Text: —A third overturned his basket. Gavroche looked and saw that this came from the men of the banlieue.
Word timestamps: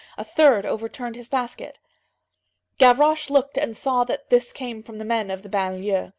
—A 0.17 0.23
third 0.23 0.65
overturned 0.65 1.15
his 1.15 1.29
basket. 1.29 1.79
Gavroche 2.79 3.29
looked 3.29 3.55
and 3.55 3.77
saw 3.77 4.03
that 4.05 4.31
this 4.31 4.51
came 4.51 4.81
from 4.81 4.97
the 4.97 5.05
men 5.05 5.29
of 5.29 5.43
the 5.43 5.49
banlieue. 5.49 6.09